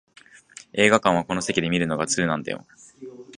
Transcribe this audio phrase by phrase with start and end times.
[0.73, 2.65] 映画館はこの席で観るのが通なんだよ